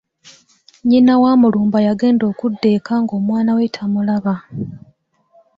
[0.81, 4.35] Nnyina wa Mulumba yagenda okudda eka ng’omwana we tamulaba.